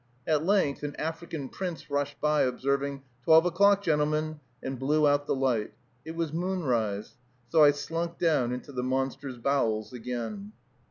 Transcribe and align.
At 0.25 0.43
length 0.43 0.81
an 0.81 0.95
African 0.95 1.47
prince 1.47 1.91
rushed 1.91 2.19
by, 2.19 2.41
observing, 2.41 3.03
"Twelve 3.23 3.45
o'clock, 3.45 3.83
gentlemen!" 3.83 4.39
and 4.63 4.79
blew 4.79 5.07
out 5.07 5.27
the 5.27 5.35
light. 5.35 5.73
It 6.03 6.15
was 6.15 6.33
moonrise. 6.33 7.17
So 7.49 7.63
I 7.63 7.69
slunk 7.69 8.17
down 8.17 8.51
into 8.51 8.71
the 8.71 8.81
monster's 8.81 9.37
bowels 9.37 9.93
again. 9.93 10.53